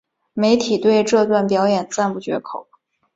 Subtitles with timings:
[0.33, 2.65] 媒体对这段表演赞不绝口。